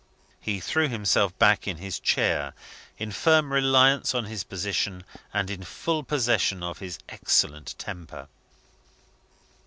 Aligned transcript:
He 0.39 0.59
threw 0.59 0.87
himself 0.87 1.37
back 1.37 1.67
in 1.67 1.77
his 1.77 1.99
chair, 1.99 2.55
in 2.97 3.11
firm 3.11 3.53
reliance 3.53 4.15
on 4.15 4.25
his 4.25 4.43
position, 4.43 5.03
and 5.31 5.47
in 5.51 5.61
full 5.63 6.01
possession 6.03 6.63
of 6.63 6.79
his 6.79 6.97
excellent 7.07 7.77
temper. 7.77 8.27